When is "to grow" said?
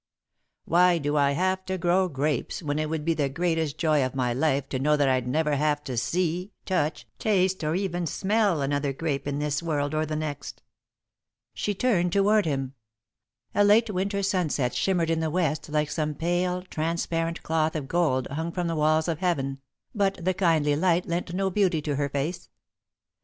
1.65-2.07